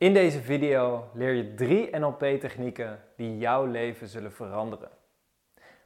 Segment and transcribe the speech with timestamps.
[0.00, 4.88] In deze video leer je drie NLP-technieken die jouw leven zullen veranderen.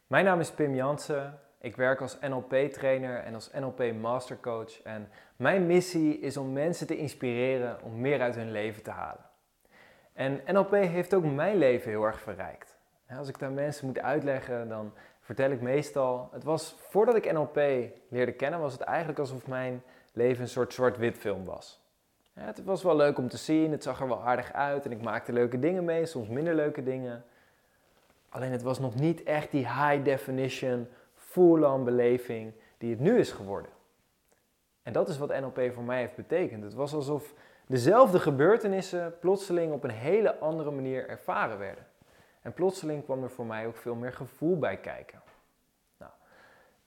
[0.06, 1.38] Mijn naam is Pim Jansen.
[1.60, 4.82] Ik werk als NLP-trainer en als NLP-mastercoach.
[4.82, 9.24] En mijn missie is om mensen te inspireren om meer uit hun leven te halen.
[10.12, 12.78] En NLP heeft ook mijn leven heel erg verrijkt.
[13.08, 16.28] Als ik aan mensen moet uitleggen, dan vertel ik meestal...
[16.32, 17.56] Het was, voordat ik NLP
[18.08, 21.83] leerde kennen, was het eigenlijk alsof mijn leven een soort zwart-wit film was.
[22.34, 24.92] Ja, het was wel leuk om te zien, het zag er wel aardig uit en
[24.92, 27.24] ik maakte leuke dingen mee, soms minder leuke dingen.
[28.28, 33.32] Alleen het was nog niet echt die high definition, full-on beleving die het nu is
[33.32, 33.70] geworden.
[34.82, 36.62] En dat is wat NLP voor mij heeft betekend.
[36.62, 37.34] Het was alsof
[37.66, 41.86] dezelfde gebeurtenissen plotseling op een hele andere manier ervaren werden.
[42.42, 45.22] En plotseling kwam er voor mij ook veel meer gevoel bij kijken.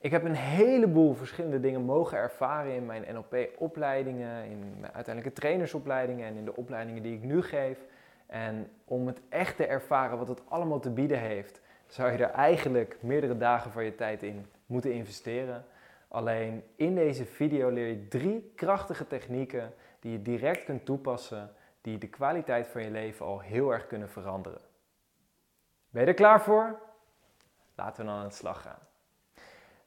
[0.00, 6.26] Ik heb een heleboel verschillende dingen mogen ervaren in mijn NLP-opleidingen, in mijn uiteindelijke trainersopleidingen
[6.26, 7.78] en in de opleidingen die ik nu geef.
[8.26, 12.30] En om het echt te ervaren wat het allemaal te bieden heeft, zou je er
[12.30, 15.64] eigenlijk meerdere dagen van je tijd in moeten investeren.
[16.08, 21.98] Alleen in deze video leer je drie krachtige technieken die je direct kunt toepassen, die
[21.98, 24.60] de kwaliteit van je leven al heel erg kunnen veranderen.
[25.90, 26.80] Ben je er klaar voor?
[27.74, 28.88] Laten we dan aan de slag gaan.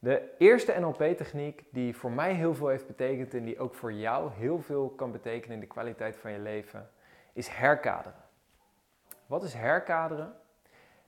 [0.04, 4.32] De eerste NLP-techniek die voor mij heel veel heeft betekend en die ook voor jou
[4.32, 6.90] heel veel kan betekenen in de kwaliteit van je leven,
[7.34, 8.24] is herkaderen.
[9.26, 10.34] Wat is herkaderen?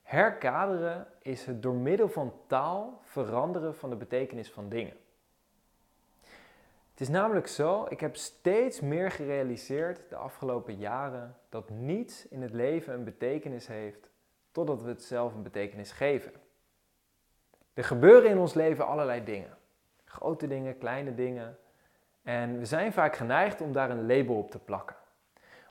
[0.04, 4.98] Herkaderen is het door middel van taal veranderen van de betekenis van dingen.
[6.92, 12.42] Het is namelijk zo, ik heb steeds meer gerealiseerd de afgelopen jaren dat niets in
[12.42, 14.10] het leven een betekenis heeft
[14.52, 16.43] totdat we het zelf een betekenis geven.
[17.74, 19.58] Er gebeuren in ons leven allerlei dingen.
[20.06, 21.58] Grote dingen, kleine dingen.
[22.24, 24.96] En we zijn vaak geneigd om daar een label op te plakken.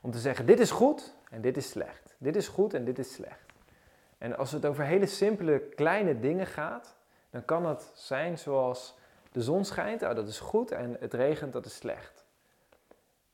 [0.01, 2.15] Om te zeggen, dit is goed en dit is slecht.
[2.17, 3.53] Dit is goed en dit is slecht.
[4.17, 6.95] En als het over hele simpele, kleine dingen gaat,
[7.29, 8.97] dan kan het zijn zoals
[9.31, 12.25] de zon schijnt, oh, dat is goed, en het regent, dat is slecht.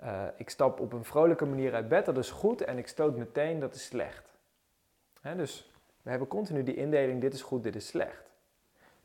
[0.03, 3.17] Uh, ik stap op een vrolijke manier uit bed, dat is goed, en ik stoot
[3.17, 4.33] meteen, dat is slecht.
[5.35, 8.28] dus we hebben continu die indeling, dit is goed, dit is slecht.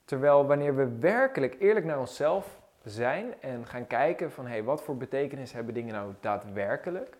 [0.04, 4.82] Terwijl wanneer we werkelijk eerlijk naar onszelf zijn en gaan kijken van hé, hey, wat
[4.82, 7.16] voor betekenis hebben dingen nou daadwerkelijk,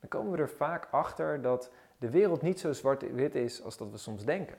[0.00, 3.90] dan komen we er vaak achter dat de wereld niet zo zwart-wit is als dat
[3.90, 4.58] we soms denken.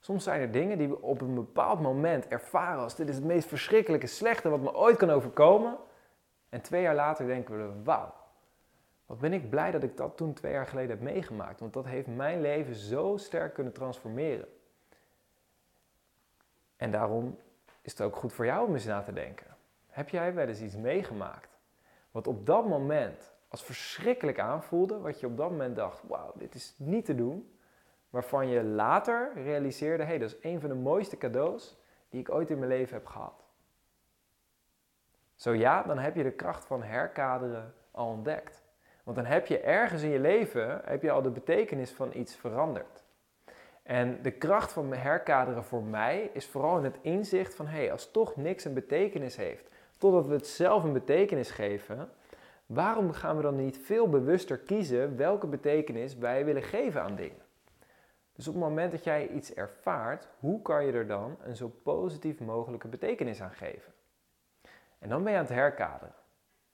[0.00, 3.24] Soms zijn er dingen die we op een bepaald moment ervaren als dit is het
[3.24, 5.76] meest verschrikkelijke, slechte wat me ooit kan overkomen.
[6.48, 8.14] En twee jaar later denken we, wauw,
[9.06, 11.60] wat ben ik blij dat ik dat toen twee jaar geleden heb meegemaakt.
[11.60, 14.48] Want dat heeft mijn leven zo sterk kunnen transformeren.
[16.82, 17.38] En daarom
[17.82, 19.46] is het ook goed voor jou om eens na te denken.
[19.88, 21.58] Heb jij wel eens iets meegemaakt
[22.10, 26.54] wat op dat moment als verschrikkelijk aanvoelde, wat je op dat moment dacht, wauw, dit
[26.54, 27.58] is niet te doen,
[28.10, 31.78] waarvan je later realiseerde, hé, hey, dat is een van de mooiste cadeaus
[32.08, 33.44] die ik ooit in mijn leven heb gehad.
[35.34, 38.62] Zo ja, dan heb je de kracht van herkaderen al ontdekt.
[39.02, 42.36] Want dan heb je ergens in je leven, heb je al de betekenis van iets
[42.36, 43.01] veranderd.
[43.82, 47.92] En de kracht van herkaderen voor mij is vooral in het inzicht van, hé, hey,
[47.92, 52.10] als toch niks een betekenis heeft, totdat we het zelf een betekenis geven,
[52.66, 57.42] waarom gaan we dan niet veel bewuster kiezen welke betekenis wij willen geven aan dingen?
[58.32, 61.68] Dus op het moment dat jij iets ervaart, hoe kan je er dan een zo
[61.82, 63.92] positief mogelijke betekenis aan geven?
[64.98, 66.14] En dan ben je aan het herkaderen.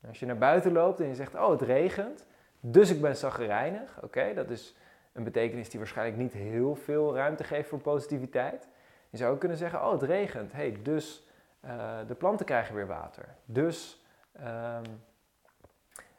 [0.07, 2.27] Als je naar buiten loopt en je zegt, oh het regent,
[2.61, 4.77] dus ik ben zaggerijnig, oké, dat is
[5.13, 8.69] een betekenis die waarschijnlijk niet heel veel ruimte geeft voor positiviteit.
[9.11, 11.29] Je zou ook kunnen zeggen, oh het regent, hey, dus
[11.65, 13.25] uh, de planten krijgen weer water.
[13.45, 14.05] Dus
[14.41, 15.01] um,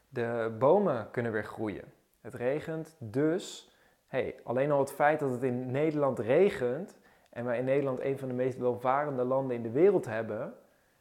[0.09, 1.93] de bomen kunnen weer groeien.
[2.21, 3.73] Het regent, dus
[4.07, 6.97] hey, alleen al het feit dat het in Nederland regent
[7.29, 10.53] en wij in Nederland een van de meest welvarende landen in de wereld hebben,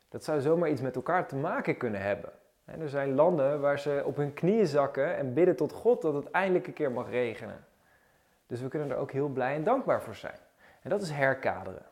[0.09, 2.31] dat zou zomaar iets met elkaar te maken kunnen hebben.
[2.65, 6.30] er zijn landen waar ze op hun knieën zakken en bidden tot God dat het
[6.30, 7.65] eindelijk een keer mag regenen.
[8.48, 10.39] Dus we kunnen er ook heel blij en dankbaar voor zijn.
[10.83, 11.83] En dat is herkaderen.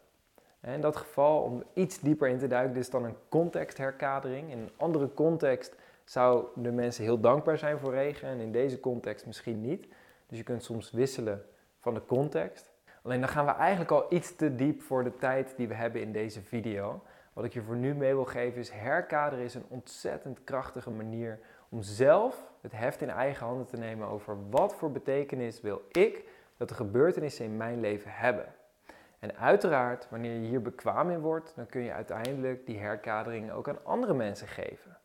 [0.61, 4.51] in dat geval, om iets dieper in te duiken, dit is dan een contextherkadering.
[4.51, 5.75] In een andere context
[6.05, 9.89] zouden de mensen heel dankbaar zijn voor regen en in deze context misschien niet.
[10.27, 11.45] Dus je kunt soms wisselen
[11.79, 12.71] van de context.
[13.03, 16.01] Alleen dan gaan we eigenlijk al iets te diep voor de tijd die we hebben
[16.01, 17.03] in deze video.
[17.33, 21.39] Wat ik je voor nu mee wil geven is herkaderen is een ontzettend krachtige manier
[21.69, 26.25] om zelf het heft in eigen handen te nemen over wat voor betekenis wil ik
[26.57, 28.55] dat de gebeurtenissen in mijn leven hebben.
[29.19, 33.69] En uiteraard, wanneer je hier bekwaam in wordt, dan kun je uiteindelijk die herkadering ook
[33.69, 34.99] aan andere mensen geven.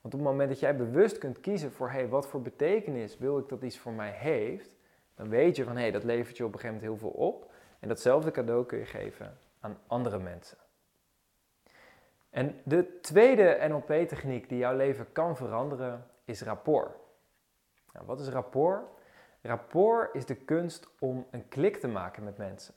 [0.00, 3.38] Want op het moment dat jij bewust kunt kiezen voor hey, wat voor betekenis wil
[3.38, 4.76] ik dat iets voor mij heeft,
[5.14, 7.50] dan weet je van hey, dat levert je op een gegeven moment heel veel op.
[7.78, 10.58] En datzelfde cadeau kun je geven aan andere mensen.
[12.30, 16.96] En de tweede NLP-techniek die jouw leven kan veranderen is rapport.
[17.92, 18.84] Nou, wat is rapport?
[19.42, 22.74] Rapport is de kunst om een klik te maken met mensen.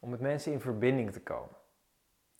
[0.00, 1.56] Om met mensen in verbinding te komen.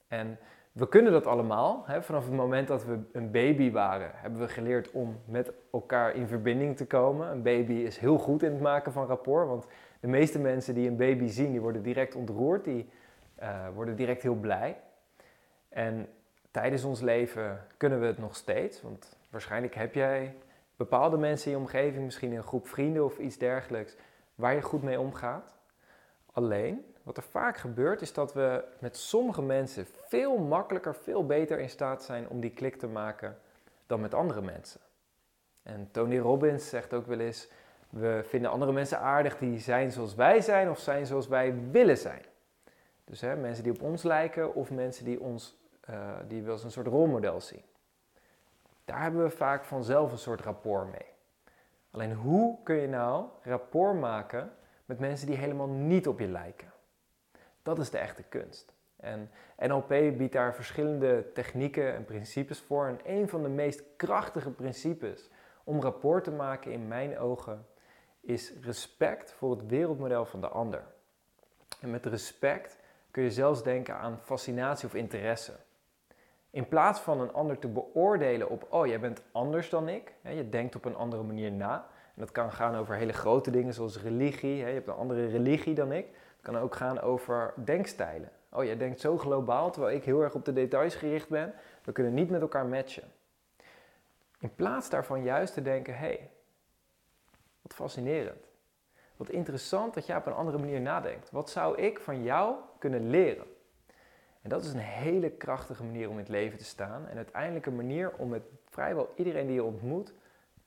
[0.08, 0.38] En
[0.72, 1.82] we kunnen dat allemaal.
[1.86, 2.02] Hè?
[2.02, 6.26] Vanaf het moment dat we een baby waren, hebben we geleerd om met elkaar in
[6.26, 7.30] verbinding te komen.
[7.30, 9.66] Een baby is heel goed in het maken van rapport, want
[10.00, 12.88] de meeste mensen die een baby zien, die worden direct ontroerd, die
[13.42, 14.80] uh, worden direct heel blij.
[15.68, 16.08] En
[16.50, 20.34] tijdens ons leven kunnen we het nog steeds, want waarschijnlijk heb jij
[20.76, 23.96] bepaalde mensen in je omgeving, misschien een groep vrienden of iets dergelijks,
[24.34, 25.52] waar je goed mee omgaat.
[26.32, 31.58] Alleen, wat er vaak gebeurt, is dat we met sommige mensen veel makkelijker, veel beter
[31.58, 33.38] in staat zijn om die klik te maken
[33.86, 34.80] dan met andere mensen.
[35.62, 37.48] En Tony Robbins zegt ook wel eens:
[37.90, 41.98] we vinden andere mensen aardig die zijn zoals wij zijn of zijn zoals wij willen
[41.98, 42.22] zijn.
[43.04, 45.56] Dus hè, mensen die op ons lijken of mensen die, ons,
[45.90, 47.62] uh, die we een soort rolmodel zien.
[48.84, 51.12] Daar hebben we vaak vanzelf een soort rapport mee.
[51.90, 54.52] Alleen hoe kun je nou rapport maken
[54.84, 56.72] met mensen die helemaal niet op je lijken?
[57.62, 58.72] Dat is de echte kunst.
[58.96, 62.86] En NLP biedt daar verschillende technieken en principes voor.
[62.86, 65.30] En een van de meest krachtige principes
[65.64, 67.66] om rapport te maken in mijn ogen
[68.20, 70.84] is respect voor het wereldmodel van de ander.
[71.80, 72.78] En met respect
[73.10, 75.52] kun je zelfs denken aan fascinatie of interesse.
[76.54, 80.48] In plaats van een ander te beoordelen op, oh, jij bent anders dan ik, je
[80.48, 81.74] denkt op een andere manier na.
[82.04, 85.74] En dat kan gaan over hele grote dingen zoals religie, je hebt een andere religie
[85.74, 86.06] dan ik.
[86.06, 88.30] Het kan ook gaan over denkstijlen.
[88.48, 91.54] Oh, jij denkt zo globaal, terwijl ik heel erg op de details gericht ben.
[91.84, 93.12] We kunnen niet met elkaar matchen.
[94.38, 96.30] In plaats daarvan juist te denken, hey,
[97.62, 98.48] wat fascinerend.
[99.16, 101.30] Wat interessant dat jij op een andere manier nadenkt.
[101.30, 103.46] Wat zou ik van jou kunnen leren?
[104.44, 107.08] En dat is een hele krachtige manier om in het leven te staan.
[107.08, 110.14] En uiteindelijk een manier om met vrijwel iedereen die je ontmoet,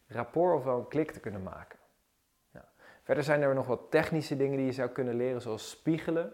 [0.07, 1.79] rapport of wel een klik te kunnen maken.
[2.51, 2.65] Nou,
[3.03, 6.33] verder zijn er nog wat technische dingen die je zou kunnen leren, zoals spiegelen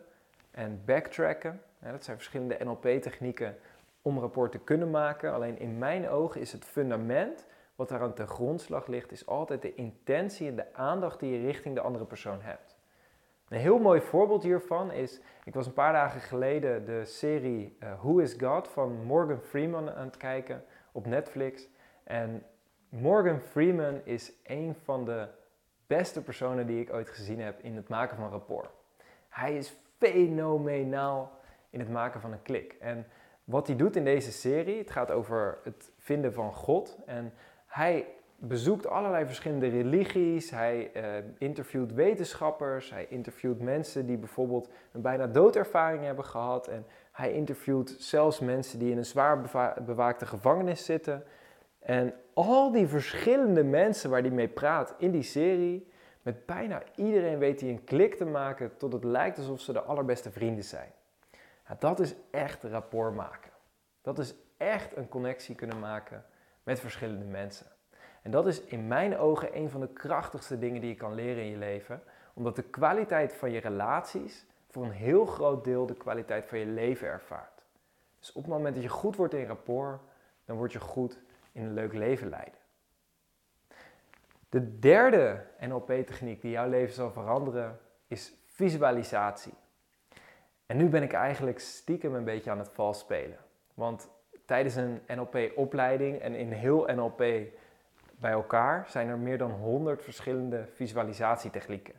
[0.52, 1.62] en backtracken.
[1.80, 3.58] Dat zijn verschillende NLP-technieken
[4.02, 5.34] om rapport te kunnen maken.
[5.34, 9.62] Alleen in mijn ogen is het fundament wat daar aan ten grondslag ligt, is altijd
[9.62, 12.73] de intentie en de aandacht die je richting de andere persoon hebt.
[13.54, 17.94] Een heel mooi voorbeeld hiervan is, ik was een paar dagen geleden de serie uh,
[18.00, 21.68] Who is God van Morgan Freeman aan het kijken op Netflix.
[22.04, 22.44] En
[22.90, 25.28] Morgan Freeman is een van de
[25.88, 28.70] beste personen die ik ooit gezien heb in het maken van rapport.
[29.30, 31.40] Hij is fenomenaal
[31.70, 32.76] in het maken van een klik.
[32.80, 33.08] En
[33.44, 36.98] wat hij doet in deze serie, het gaat over het vinden van God.
[37.06, 37.34] En
[37.66, 38.08] hij
[38.48, 40.50] bezoekt allerlei verschillende religies.
[40.50, 42.90] Hij uh, interviewt wetenschappers.
[42.90, 46.68] Hij interviewt mensen die bijvoorbeeld een bijna doodervaring hebben gehad.
[46.68, 49.42] En hij interviewt zelfs mensen die in een zwaar
[49.86, 51.24] bewaakte gevangenis zitten.
[51.80, 55.92] En al die verschillende mensen waar hij mee praat in die serie,
[56.22, 59.82] met bijna iedereen weet hij een klik te maken tot het lijkt alsof ze de
[59.82, 60.92] allerbeste vrienden zijn.
[61.68, 63.52] Ja, dat is echt rapport maken.
[64.02, 66.26] Dat is echt een connectie kunnen maken
[66.64, 67.68] met verschillende mensen.
[68.24, 71.44] En dat is in mijn ogen een van de krachtigste dingen die je kan leren
[71.44, 72.04] in je leven,
[72.34, 76.66] omdat de kwaliteit van je relaties voor een heel groot deel de kwaliteit van je
[76.66, 77.64] leven ervaart.
[78.20, 80.02] Dus op het moment dat je goed wordt in rapport,
[80.46, 81.20] dan word je goed
[81.52, 82.60] in een leuk leven leiden.
[84.50, 89.54] De derde NLP-techniek die jouw leven zal veranderen is visualisatie.
[90.66, 93.38] En nu ben ik eigenlijk stiekem een beetje aan het vals spelen.
[93.74, 94.10] Want
[94.46, 97.24] tijdens een NLP-opleiding en in heel NLP
[98.24, 101.94] bij elkaar zijn er meer dan 100 verschillende visualisatietechnieken.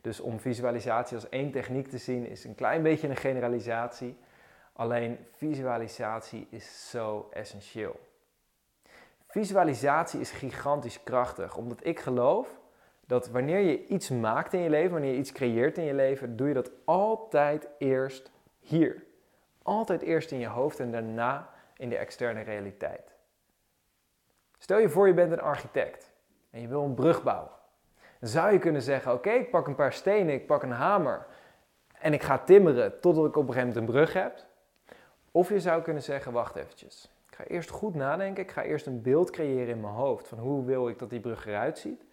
[0.00, 4.18] Dus om visualisatie als één techniek te zien is een klein beetje een generalisatie.
[4.72, 8.00] Alleen visualisatie is zo essentieel.
[9.26, 12.58] Visualisatie is gigantisch krachtig, omdat ik geloof
[13.06, 16.36] dat wanneer je iets maakt in je leven, wanneer je iets creëert in je leven,
[16.36, 19.02] doe je dat altijd eerst hier.
[19.62, 23.17] Altijd eerst in je hoofd en daarna in de externe realiteit.
[24.58, 26.10] Stel je voor je bent een architect
[26.50, 27.50] en je wil een brug bouwen.
[28.20, 31.26] Dan zou je kunnen zeggen, oké, ik pak een paar stenen, ik pak een hamer
[31.98, 34.46] en ik ga timmeren totdat ik op een gegeven moment een brug heb.
[35.30, 37.10] Of je zou kunnen zeggen, wacht eventjes.
[37.30, 40.38] Ik ga eerst goed nadenken, ik ga eerst een beeld creëren in mijn hoofd van
[40.38, 42.04] hoe wil ik dat die brug eruit ziet.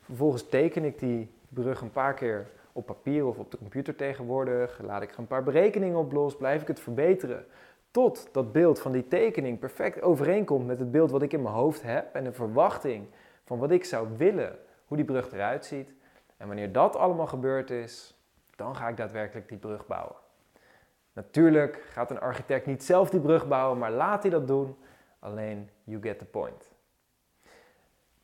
[0.00, 4.80] Vervolgens teken ik die brug een paar keer op papier of op de computer tegenwoordig.
[4.82, 7.46] Laat ik er een paar berekeningen op los, blijf ik het verbeteren
[7.98, 11.54] tot dat beeld van die tekening perfect overeenkomt met het beeld wat ik in mijn
[11.54, 13.06] hoofd heb en de verwachting
[13.44, 15.92] van wat ik zou willen, hoe die brug eruit ziet.
[16.36, 18.18] En wanneer dat allemaal gebeurd is,
[18.56, 20.16] dan ga ik daadwerkelijk die brug bouwen.
[21.12, 24.76] Natuurlijk gaat een architect niet zelf die brug bouwen, maar laat hij dat doen.
[25.18, 26.72] Alleen, you get the point.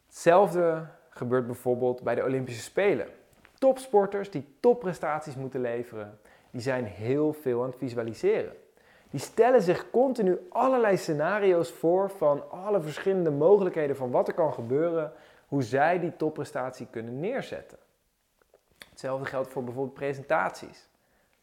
[0.07, 3.09] Hetzelfde gebeurt bijvoorbeeld bij de Olympische Spelen.
[3.59, 6.19] Topsporters die topprestaties moeten leveren,
[6.51, 8.63] die zijn heel veel aan het visualiseren.
[9.15, 14.53] Die stellen zich continu allerlei scenario's voor van alle verschillende mogelijkheden van wat er kan
[14.53, 15.13] gebeuren,
[15.49, 17.79] hoe zij die topprestatie kunnen neerzetten.
[18.91, 20.89] Hetzelfde geldt voor bijvoorbeeld presentaties.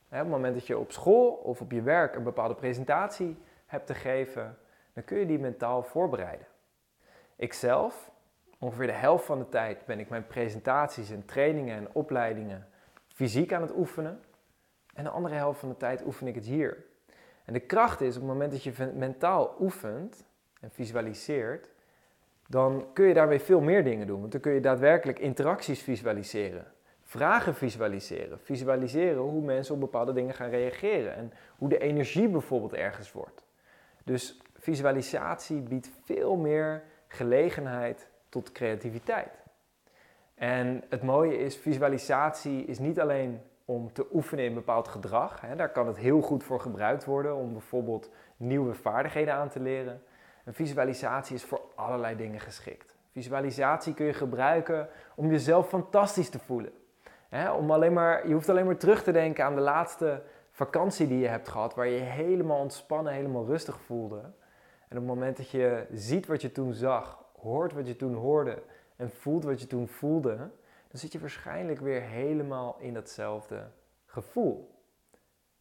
[0.09, 3.87] Op het moment dat je op school of op je werk een bepaalde presentatie hebt
[3.87, 4.57] te geven,
[4.93, 6.47] dan kun je die mentaal voorbereiden.
[7.35, 8.11] Ikzelf,
[8.59, 12.67] ongeveer de helft van de tijd ben ik mijn presentaties en trainingen en opleidingen
[13.07, 14.23] fysiek aan het oefenen.
[14.93, 16.89] En de andere helft van de tijd oefen ik het hier.
[17.51, 20.23] En de kracht is op het moment dat je mentaal oefent
[20.61, 21.69] en visualiseert,
[22.47, 24.19] dan kun je daarmee veel meer dingen doen.
[24.19, 26.65] Want dan kun je daadwerkelijk interacties visualiseren
[27.11, 28.39] vragen visualiseren.
[28.39, 33.45] Visualiseren hoe mensen op bepaalde dingen gaan reageren en hoe de energie bijvoorbeeld ergens wordt.
[34.03, 39.43] Dus visualisatie biedt veel meer gelegenheid tot creativiteit.
[40.35, 43.41] En het mooie is, visualisatie is niet alleen
[43.73, 45.41] om te oefenen in bepaald gedrag.
[45.41, 49.59] Hè, daar kan het heel goed voor gebruikt worden om bijvoorbeeld nieuwe vaardigheden aan te
[49.59, 50.03] leren.
[50.45, 52.95] Een visualisatie is voor allerlei dingen geschikt.
[53.11, 56.71] Visualisatie kun je gebruiken om jezelf fantastisch te voelen
[57.57, 61.19] om alleen maar, je hoeft alleen maar terug te denken aan de laatste vakantie die
[61.19, 64.19] je hebt gehad, waar je je helemaal ontspannen, helemaal rustig voelde.
[64.87, 68.13] En op het moment dat je ziet wat je toen zag, hoort wat je toen
[68.13, 68.63] hoorde
[68.95, 70.49] en voelt wat je toen voelde,
[70.91, 73.67] dan zit je waarschijnlijk weer helemaal in datzelfde
[74.05, 74.79] gevoel.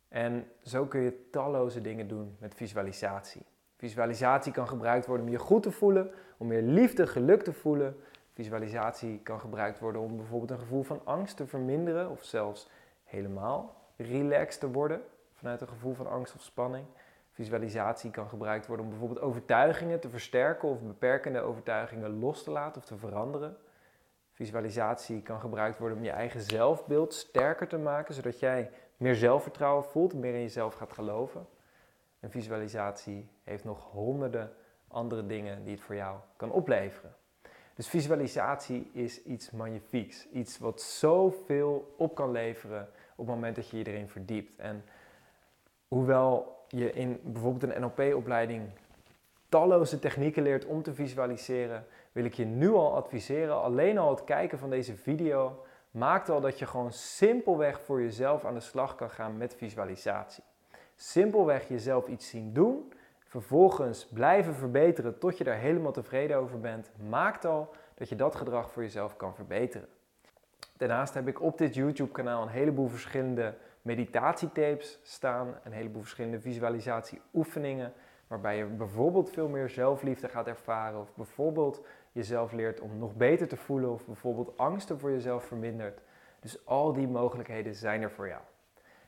[0.08, 3.42] En zo kun je talloze dingen doen met visualisatie.
[3.76, 7.96] Visualisatie kan gebruikt worden om je goed te voelen, om meer liefde, geluk te voelen,
[8.40, 12.68] Visualisatie kan gebruikt worden om bijvoorbeeld een gevoel van angst te verminderen of zelfs
[13.04, 15.02] helemaal relaxed te worden
[15.34, 16.84] vanuit een gevoel van angst of spanning.
[17.30, 22.80] Visualisatie kan gebruikt worden om bijvoorbeeld overtuigingen te versterken of beperkende overtuigingen los te laten
[22.80, 23.56] of te veranderen.
[24.40, 29.84] Visualisatie kan gebruikt worden om je eigen zelfbeeld sterker te maken, zodat jij meer zelfvertrouwen
[29.84, 31.46] voelt, meer in jezelf gaat geloven.
[32.20, 34.52] En visualisatie heeft nog honderden
[34.88, 37.14] andere dingen die het voor jou kan opleveren.
[37.74, 40.28] Dus visualisatie is iets magnifieks.
[40.28, 44.58] Iets wat zoveel op kan leveren op het moment dat je je erin verdiept.
[44.58, 44.84] En
[45.88, 48.70] hoewel je in bijvoorbeeld een NLP-opleiding
[49.48, 54.24] talloze technieken leert om te visualiseren, wil ik je nu al adviseren, alleen al het
[54.24, 58.94] kijken van deze video maakt al dat je gewoon simpelweg voor jezelf aan de slag
[58.94, 60.44] kan gaan met visualisatie.
[60.94, 62.92] Simpelweg jezelf iets zien doen
[63.30, 68.34] vervolgens blijven verbeteren tot je daar helemaal tevreden over bent, maakt al dat je dat
[68.34, 69.88] gedrag voor jezelf kan verbeteren.
[70.76, 77.92] Daarnaast heb ik op dit YouTube-kanaal een heleboel verschillende meditatietapes staan, een heleboel verschillende visualisatieoefeningen,
[78.26, 83.48] waarbij je bijvoorbeeld veel meer zelfliefde gaat ervaren, of bijvoorbeeld jezelf leert om nog beter
[83.48, 86.00] te voelen, of bijvoorbeeld angsten voor jezelf vermindert.
[86.40, 88.40] Dus al die mogelijkheden zijn er voor jou.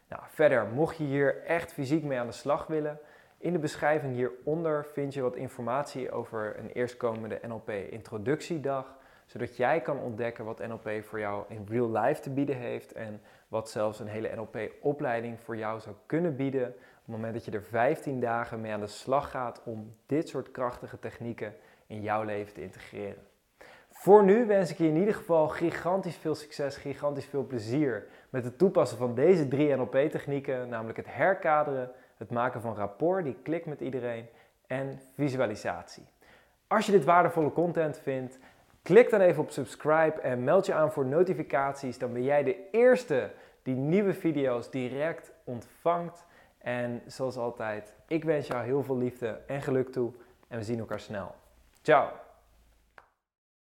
[0.08, 3.00] Nou, verder, mocht je hier echt fysiek mee aan de slag willen,
[3.42, 9.80] in de beschrijving hieronder vind je wat informatie over een eerstkomende NLP introductiedag, zodat jij
[9.80, 14.00] kan ontdekken wat NLP voor jou in real life te bieden heeft en wat zelfs
[14.00, 17.62] een hele NLP opleiding voor jou zou kunnen bieden op het moment dat je er
[17.62, 21.54] 15 dagen mee aan de slag gaat om dit soort krachtige technieken
[21.92, 23.22] in jouw leven te integreren.
[23.90, 28.44] Voor nu wens ik je in ieder geval gigantisch veel succes, gigantisch veel plezier met
[28.44, 33.66] het toepassen van deze drie NLP-technieken, namelijk het herkaderen, het maken van rapport die klikt
[33.66, 34.26] met iedereen
[34.66, 36.06] en visualisatie.
[36.66, 38.38] Als je dit waardevolle content vindt,
[38.82, 41.98] klik dan even op subscribe en meld je aan voor notificaties.
[41.98, 43.30] Dan ben jij de eerste
[43.62, 46.24] die nieuwe video's direct ontvangt.
[46.58, 50.12] En zoals altijd, ik wens jou heel veel liefde en geluk toe
[50.48, 51.34] en we zien elkaar snel.
[51.82, 52.12] 叫